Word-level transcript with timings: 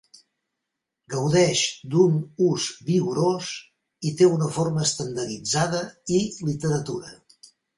Gaudeix 1.13 1.59
d'un 1.91 2.15
ús 2.47 2.65
vigorós 2.89 3.51
i 4.13 4.17
té 4.23 4.31
una 4.39 4.49
forma 4.59 4.83
estandarditzada 4.89 5.83
i 6.21 6.27
literatura. 6.51 7.15